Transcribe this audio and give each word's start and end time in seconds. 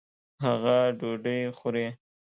هغه 0.45 0.77
ډوډۍ 0.99 1.39
خوري 1.57 1.87